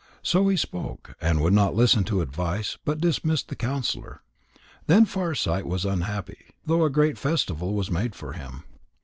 So 0.23 0.47
he 0.47 0.57
spoke, 0.57 1.13
and 1.21 1.41
would 1.41 1.53
not 1.53 1.75
listen 1.75 2.03
to 2.05 2.21
advice, 2.21 2.75
but 2.85 2.99
dismissed 2.99 3.49
the 3.49 3.55
counsellor. 3.55 4.23
Then 4.87 5.05
Farsight 5.05 5.67
was 5.67 5.85
unhappy 5.85 6.47
though 6.65 6.83
a 6.83 6.89
great 6.89 7.19
festival 7.19 7.75
was 7.75 7.91
made 7.91 8.15
for 8.15 8.33
him. 8.33 8.63